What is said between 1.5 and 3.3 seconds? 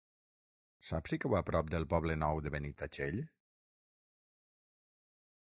del Poble Nou de Benitatxell?